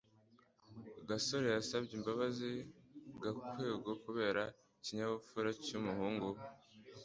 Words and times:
gasore 1.07 1.47
yasabye 1.57 1.93
imbabazi 1.99 2.49
gakwego 3.23 3.91
kubera 4.03 4.43
ikinyabupfura 4.79 5.49
cy'umuhungu 5.63 6.25
we 6.35 6.43